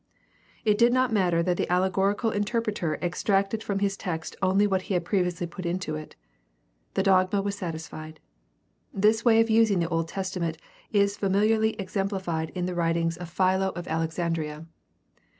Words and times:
It 0.65 0.79
did 0.79 0.93
not 0.93 1.13
matter 1.13 1.43
that 1.43 1.57
the 1.57 1.71
allegorical 1.71 2.31
interpreter 2.31 2.97
extracted 3.03 3.61
from 3.61 3.77
his 3.77 3.95
text 3.95 4.35
only 4.41 4.65
what 4.65 4.81
he 4.89 4.95
had 4.95 5.05
previously 5.05 5.45
put 5.45 5.63
into 5.63 5.95
it. 5.95 6.15
The 6.95 7.03
dogma 7.03 7.39
was 7.43 7.53
satisfied. 7.55 8.19
This 8.91 9.23
way 9.23 9.39
of 9.41 9.51
using 9.51 9.77
the 9.77 9.89
Old 9.89 10.07
Testament 10.07 10.57
is 10.91 11.17
familiarly 11.17 11.73
exemplified 11.73 12.49
in 12.55 12.65
the 12.65 12.73
writings 12.73 13.15
of 13.17 13.29
Philo 13.29 13.45
THE 13.45 13.45
STUDY 13.45 13.53
OF 13.53 13.59
THE 13.59 13.67
NEW 13.67 13.75
TESTAMENT 13.75 13.75
221 13.75 13.93
of 13.93 13.99
Alexandria. 13.99 14.67